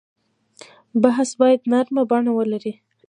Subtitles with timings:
[1.01, 2.73] بحث باید نرمه بڼه ولري.